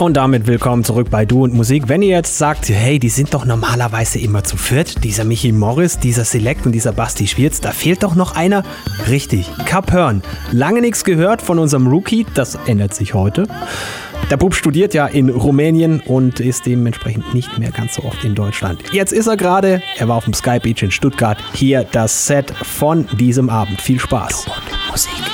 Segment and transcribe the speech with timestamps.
[0.00, 1.84] Und damit willkommen zurück bei Du und Musik.
[1.88, 6.00] Wenn ihr jetzt sagt, hey, die sind doch normalerweise immer zu viert, dieser Michi Morris,
[6.00, 8.64] dieser Select und dieser Basti Schwierz, da fehlt doch noch einer.
[9.08, 10.22] Richtig, Cap Hörn.
[10.50, 13.46] Lange nichts gehört von unserem Rookie, das ändert sich heute.
[14.30, 18.34] Der Bub studiert ja in Rumänien und ist dementsprechend nicht mehr ganz so oft in
[18.34, 18.82] Deutschland.
[18.92, 21.38] Jetzt ist er gerade, er war auf dem Sky Beach in Stuttgart.
[21.54, 23.80] Hier das Set von diesem Abend.
[23.80, 24.44] Viel Spaß.
[24.44, 25.33] Du und Musik.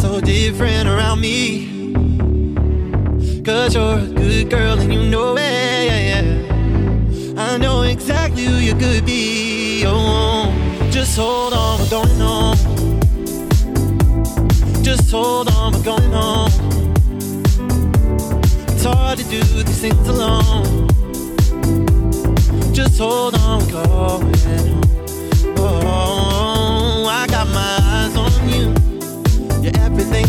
[0.00, 1.92] so different around me.
[3.42, 5.40] Cause you're a good girl and you know it.
[5.40, 7.42] Yeah, yeah.
[7.42, 9.84] I know exactly who you could be.
[9.86, 10.52] Oh,
[10.90, 12.56] just hold on, we're going on.
[14.84, 16.50] Just hold on, we're going on.
[18.68, 20.88] It's hard to do these things alone.
[22.72, 24.87] Just hold on, we're going home.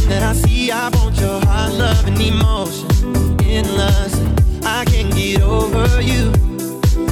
[0.09, 0.71] that I see.
[0.71, 2.87] I want your heart, love, and emotion
[3.45, 4.27] endlessly.
[4.63, 6.33] I can't get over you.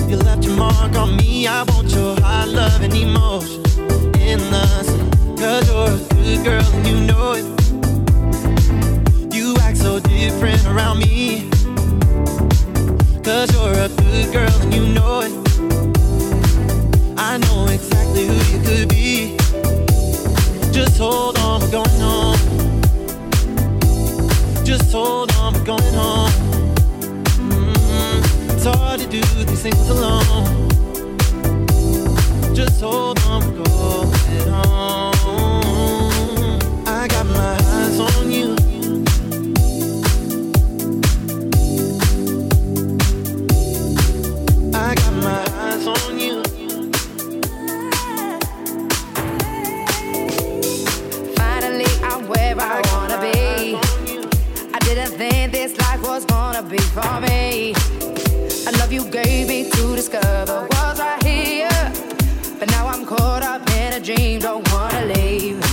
[0.10, 1.48] You left your mark on me.
[1.48, 3.64] I want your heart, love, and emotion
[4.20, 5.00] endlessly.
[5.38, 7.46] Cause you're a good girl and you know it.
[9.34, 11.50] You act so different around me.
[13.24, 15.34] Cause you're a good girl and you know it.
[17.18, 19.38] I know exactly who you could be.
[20.72, 22.47] Just hold on, we're going home
[24.68, 26.30] just hold on, we're going home.
[27.40, 28.52] Mm-hmm.
[28.52, 30.68] It's hard to do these things alone.
[32.54, 34.97] Just hold on, we're going home.
[56.78, 57.74] for me.
[58.68, 61.70] I love you gave me to discover was right here,
[62.60, 65.64] but now I'm caught up in a dream, don't wanna leave.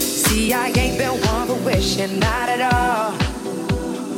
[0.00, 3.12] See, I ain't been one for wishing, not at all.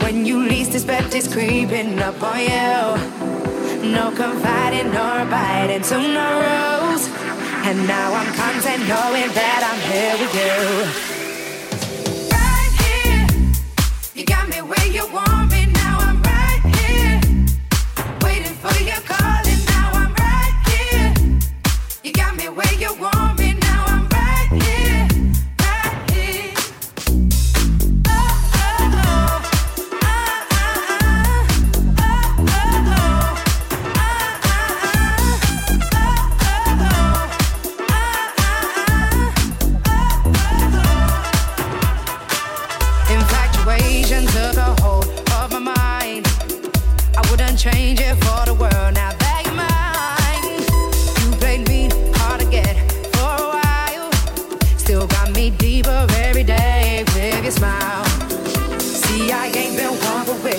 [0.02, 3.90] When you least expect it's creeping up on you.
[3.90, 7.08] No confiding nor biting to no rules.
[7.64, 11.11] And now I'm content knowing that I'm here with you.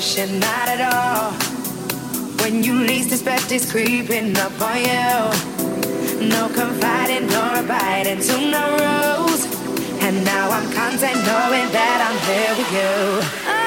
[0.03, 1.31] not at all.
[2.43, 6.27] When you least expect it's creeping up on you.
[6.27, 9.45] No confiding, nor abiding to no rules.
[10.03, 13.62] And now I'm content knowing that I'm here with you.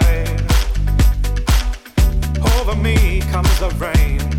[0.00, 0.40] side.
[2.58, 4.33] Over me comes the rain.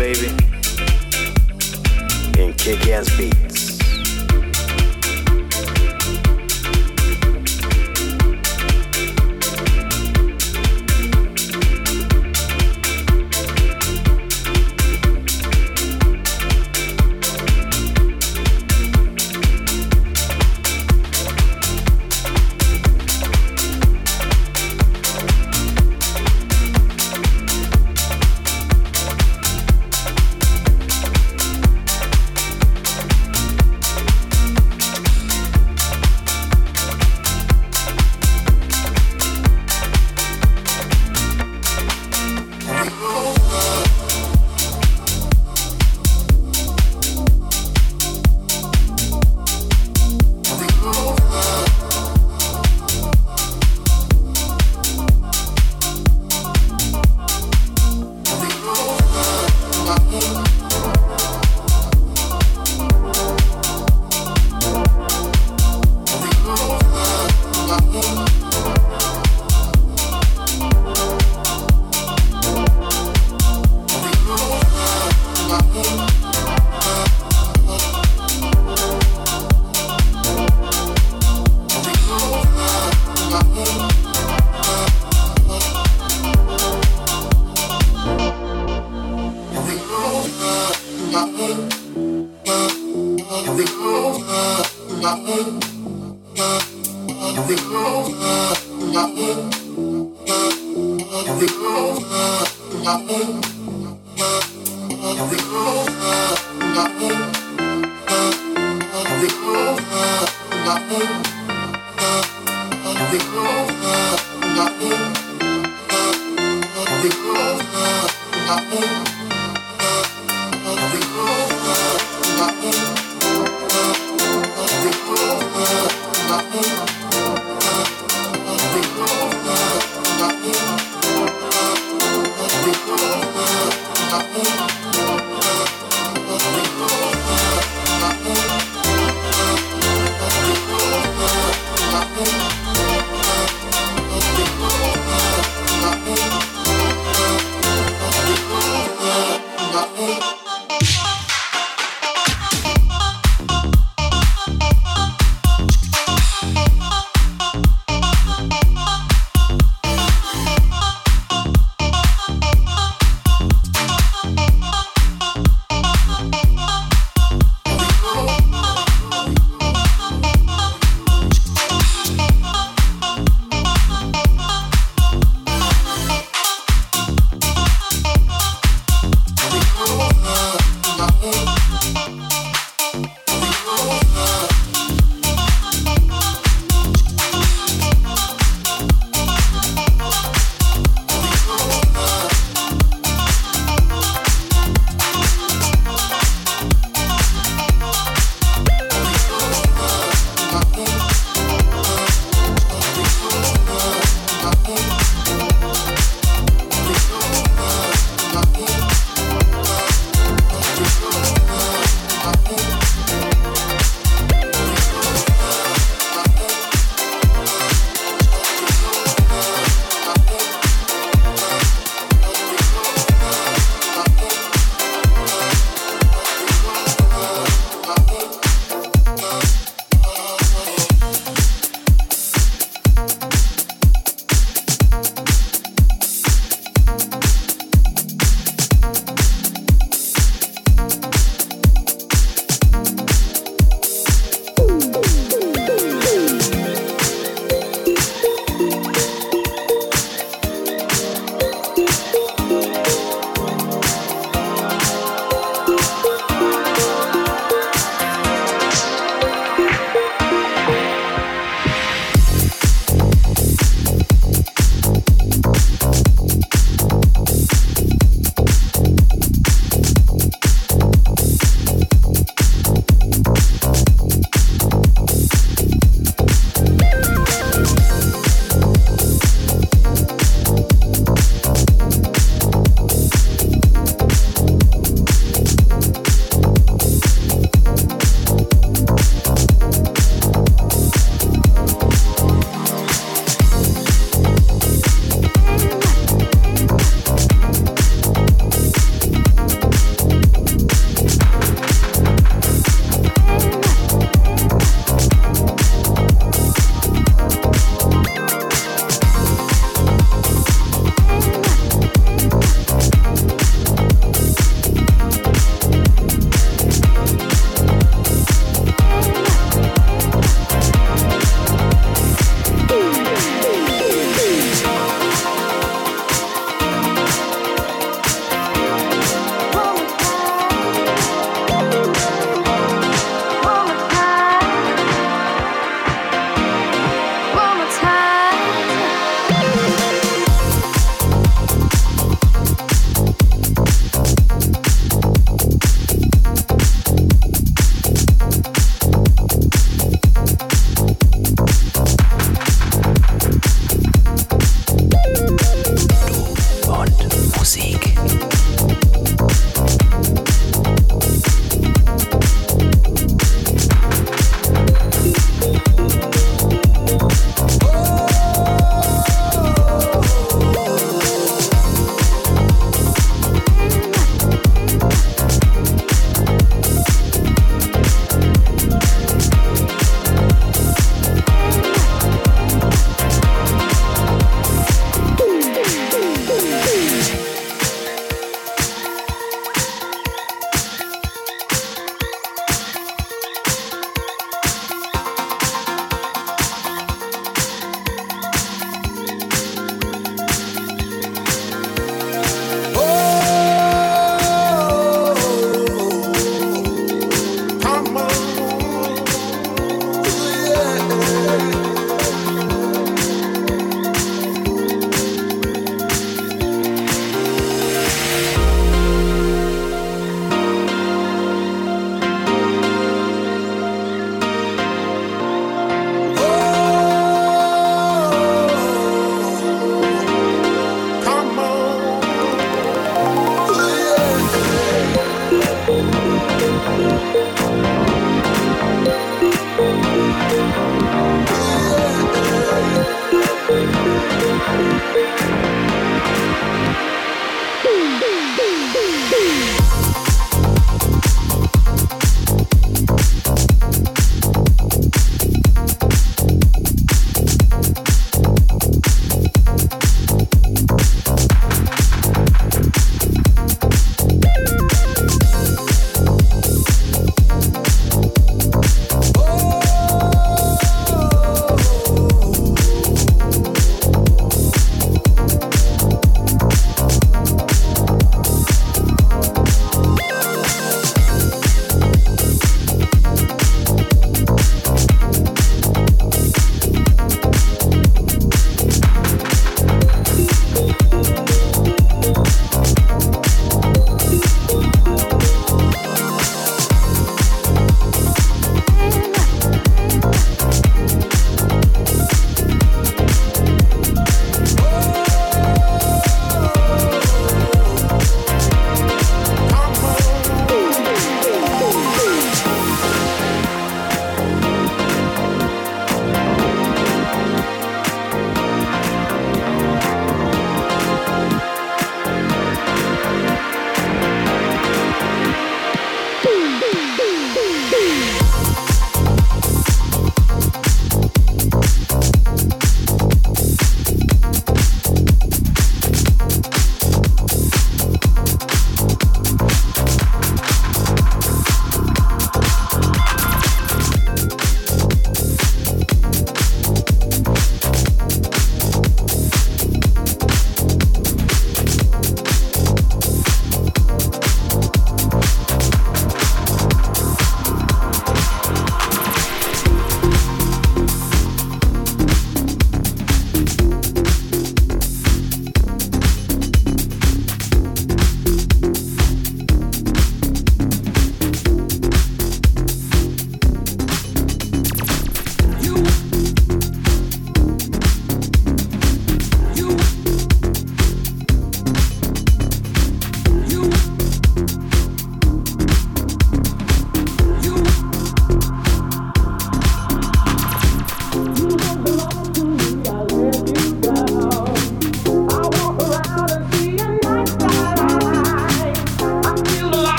[0.00, 0.28] baby,
[2.40, 3.69] and kick ass beats.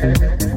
[0.00, 0.47] Thank you.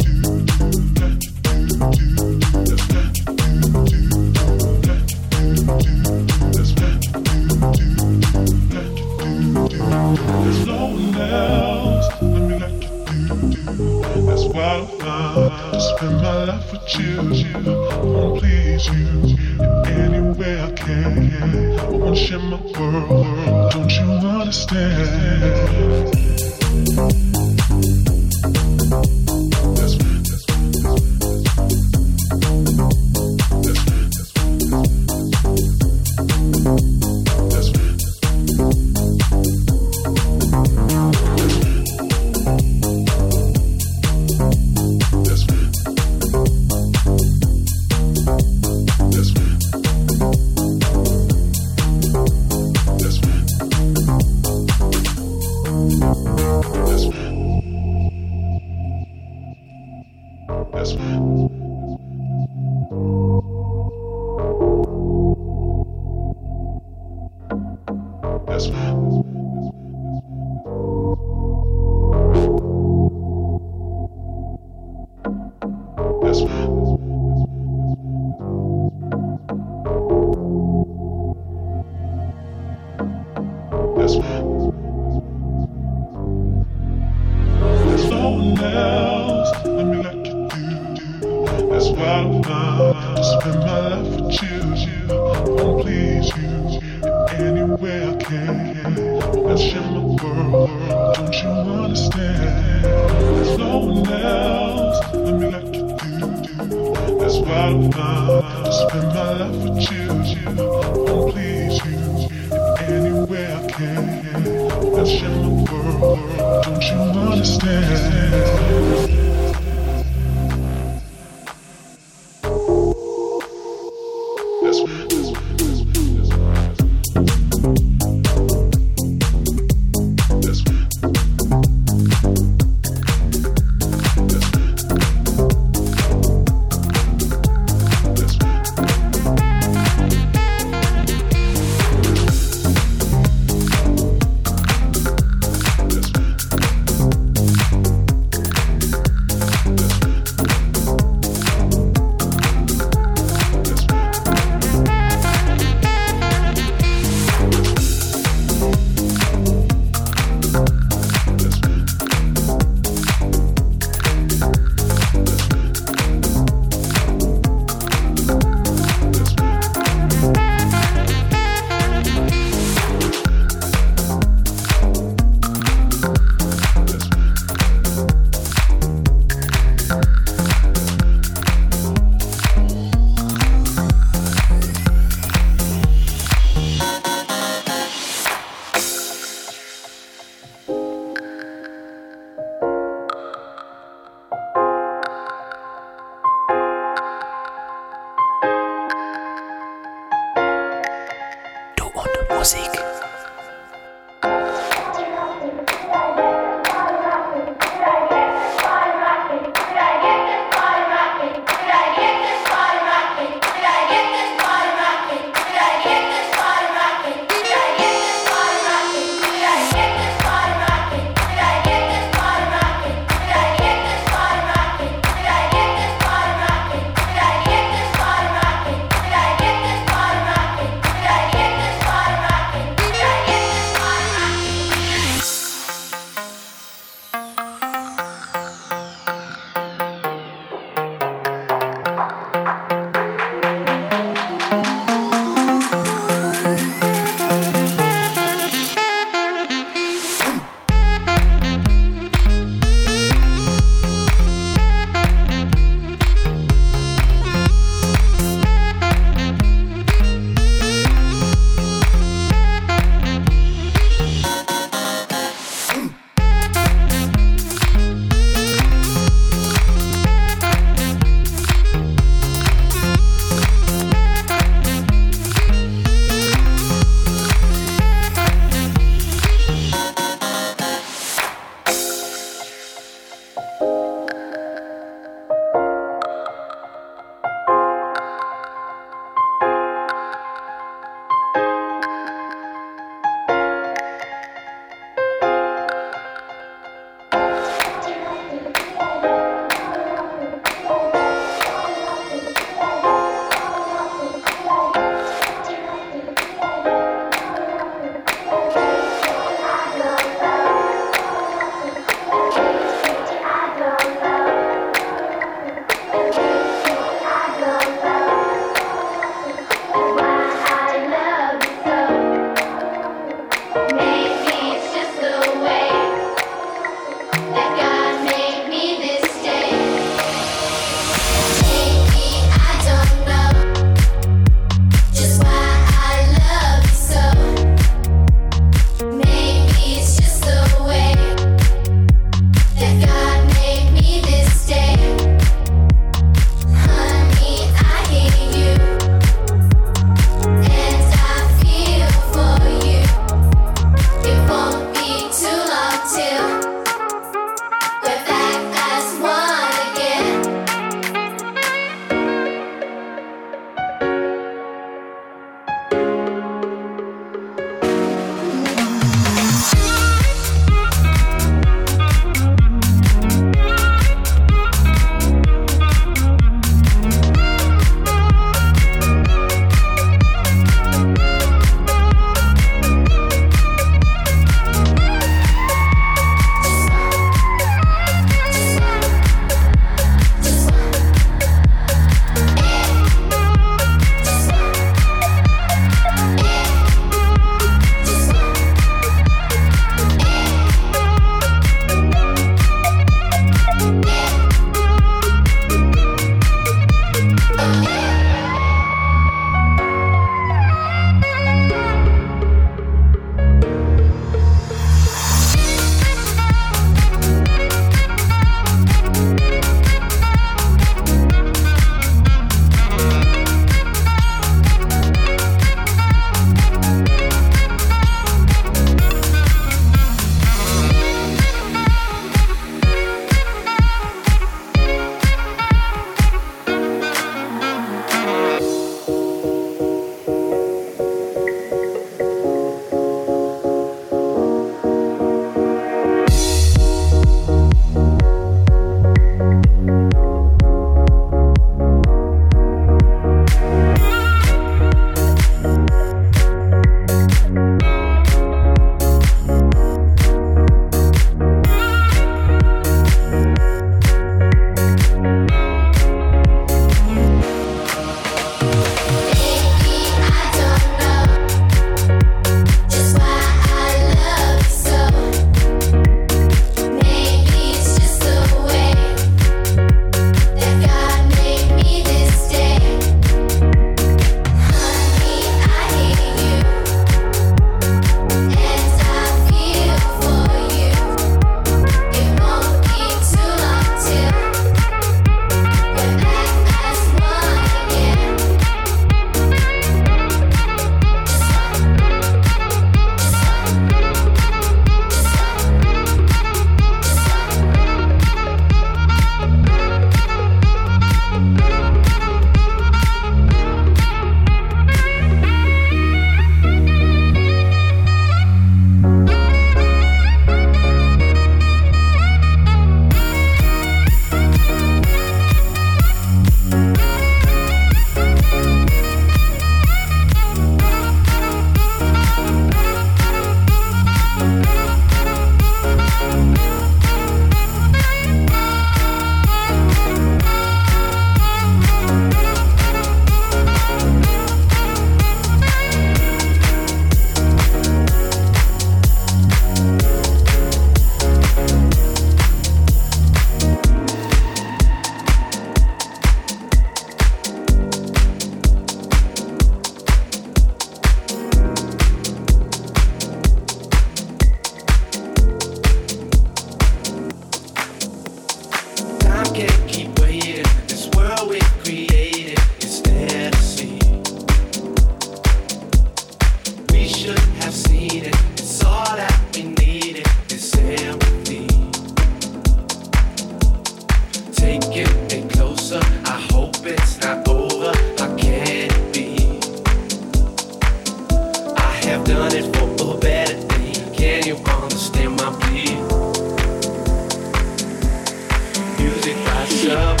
[599.70, 600.00] up.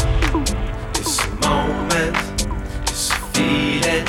[0.96, 2.16] It's a moment,
[2.82, 4.06] it's a feeling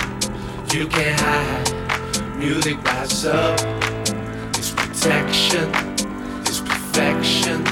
[0.73, 2.37] you can't hide.
[2.37, 3.59] Music rises up.
[4.57, 5.69] It's protection,
[6.41, 7.63] it's perfection,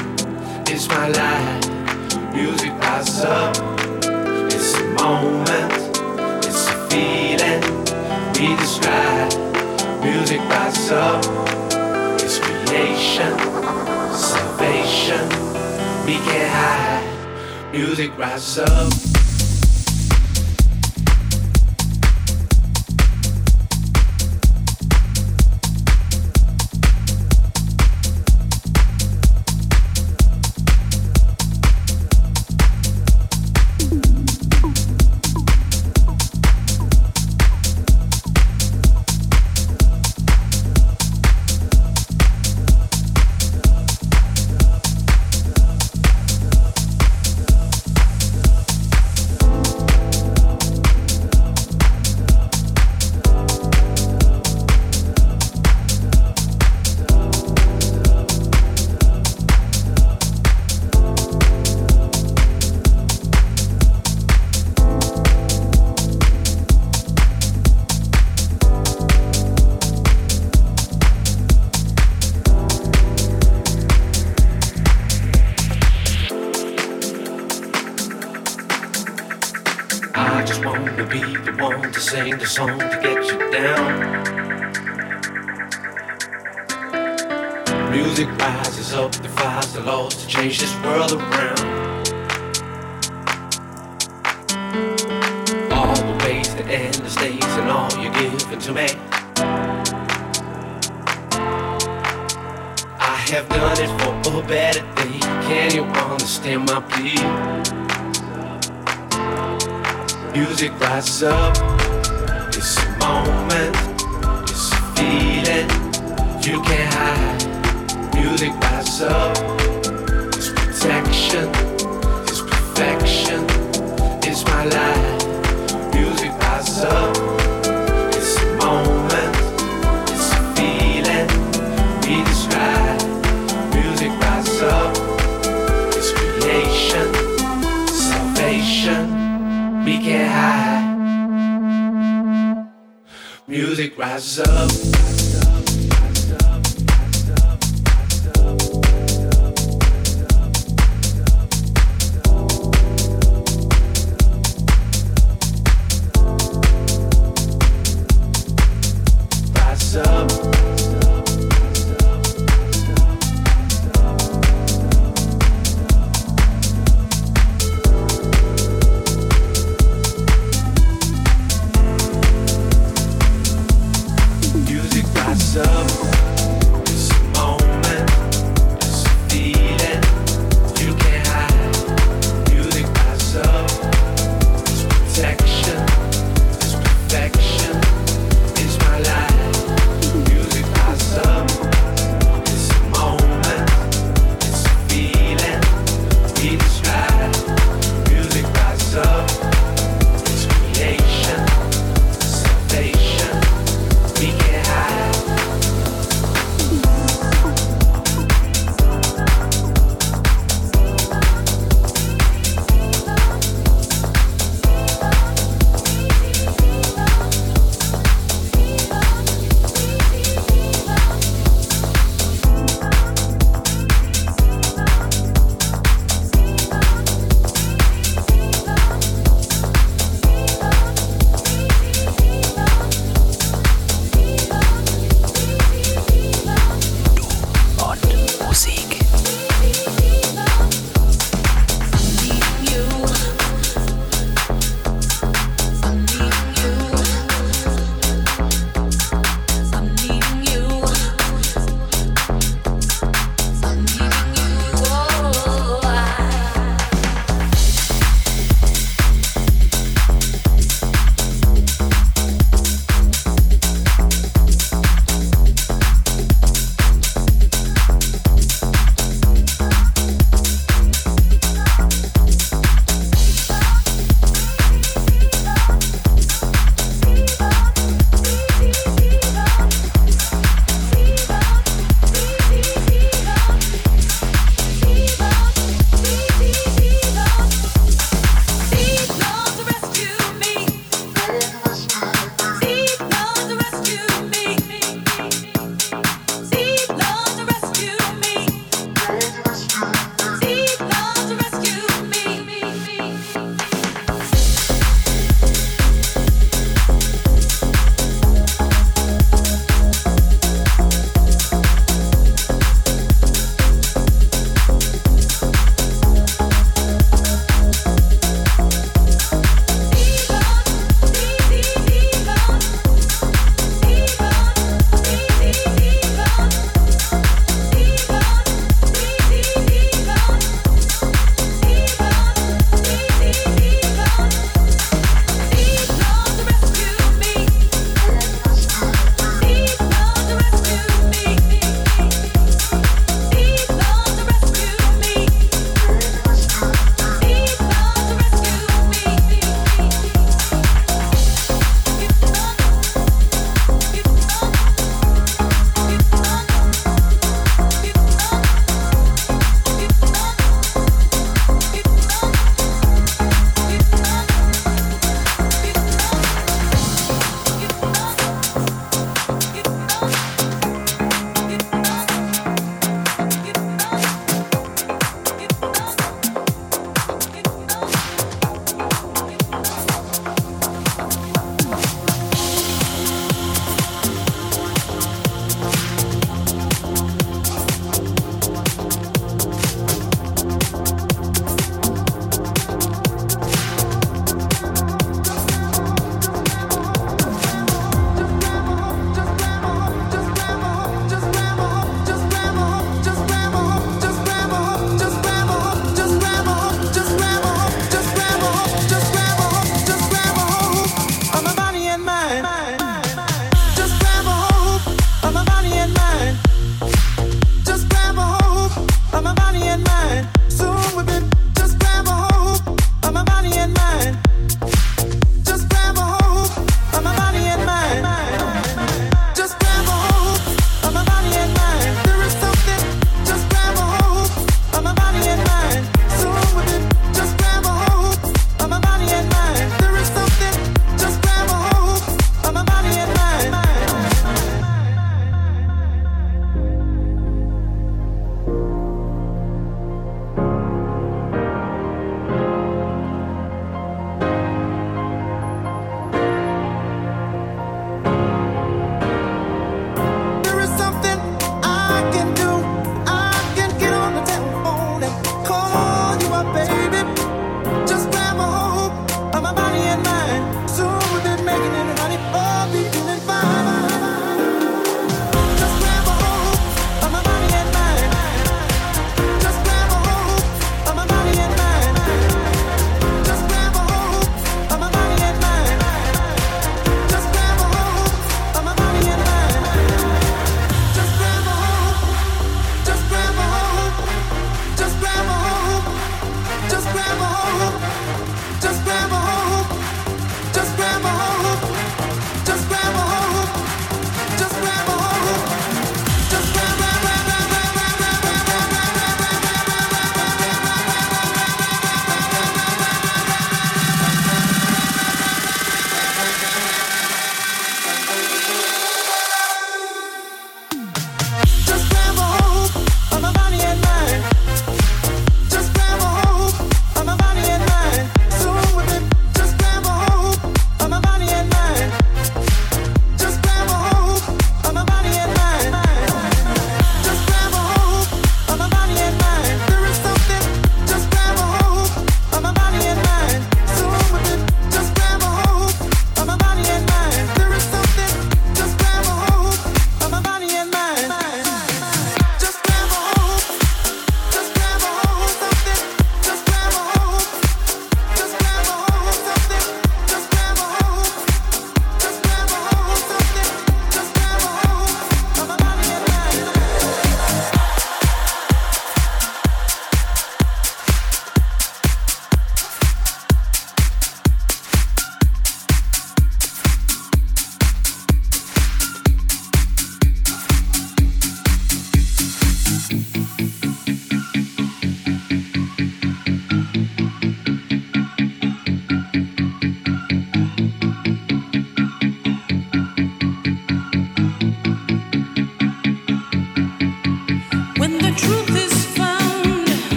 [0.67, 2.33] it's my life.
[2.33, 3.55] Music rises up.
[4.51, 5.73] It's a moment,
[6.45, 7.61] it's a feeling
[8.33, 9.33] we describe.
[10.03, 11.25] Music rises up.
[12.21, 13.37] It's creation,
[14.13, 15.27] salvation.
[16.05, 17.18] We can't hide
[17.71, 19.08] music rises up.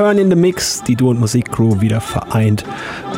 [0.00, 2.64] Capern in the Mix, die Du und Musik Crew wieder vereint,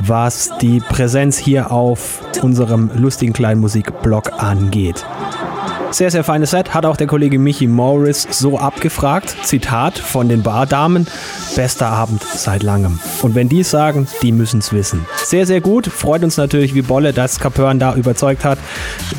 [0.05, 5.07] was die Präsenz hier auf unserem lustigen kleinen Musikblog angeht.
[5.93, 9.37] Sehr, sehr feines Set, hat auch der Kollege Michi Morris so abgefragt.
[9.45, 11.07] Zitat von den Bardamen,
[11.55, 12.99] bester Abend seit langem.
[13.21, 15.07] Und wenn die sagen, die müssen es wissen.
[15.23, 18.59] Sehr, sehr gut, freut uns natürlich wie Bolle, dass Capern da überzeugt hat.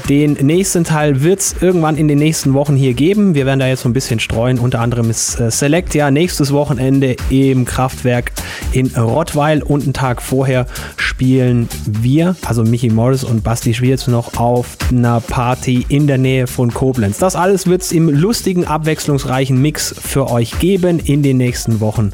[0.10, 3.36] Den nächsten Teil wird es irgendwann in den nächsten Wochen hier geben.
[3.36, 4.58] Wir werden da jetzt so ein bisschen streuen.
[4.58, 8.32] Unter anderem ist äh, Select ja nächstes Wochenende im Kraftwerk
[8.72, 10.66] in Rottweil und einen Tag vorher
[10.98, 16.48] spielen wir, also Michi Morris und Basti Schwierz noch auf einer Party in der Nähe
[16.48, 17.18] von von Koblenz.
[17.18, 22.14] Das alles wird es im lustigen, abwechslungsreichen Mix für euch geben in den nächsten Wochen.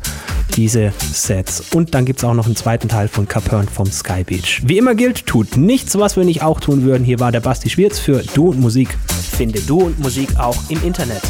[0.55, 1.61] Diese Sets.
[1.73, 4.61] Und dann gibt es auch noch einen zweiten Teil von Capern vom Sky Beach.
[4.65, 7.03] Wie immer gilt, tut nichts, was wir nicht auch tun würden.
[7.03, 8.97] Hier war der Basti Schwierz für Du und Musik.
[9.37, 11.21] Finde Du und Musik auch im Internet.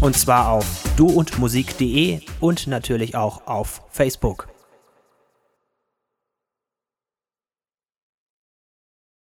[0.00, 0.64] Und zwar auf
[0.96, 4.48] duundmusik.de und natürlich auch auf Facebook.